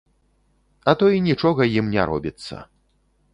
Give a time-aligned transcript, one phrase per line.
[0.91, 2.55] А то і нічога ім не робіцца.